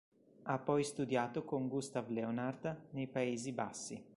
Ha 0.45 0.57
poi 0.57 0.83
studiato 0.83 1.43
con 1.43 1.67
Gustav 1.67 2.09
Leonhardt 2.09 2.85
nei 2.93 3.05
Paesi 3.05 3.51
Bassi. 3.51 4.03